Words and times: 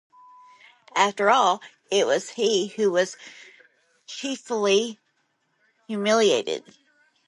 After 0.95 1.29
all, 1.29 1.61
it 1.91 2.07
was 2.07 2.31
he 2.31 2.69
who 2.69 2.89
was 2.89 3.17
chiefly 4.07 4.99
humiliated. 5.85 6.63